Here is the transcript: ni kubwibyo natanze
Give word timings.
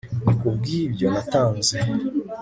ni 0.25 0.33
kubwibyo 0.39 1.07
natanze 1.13 1.77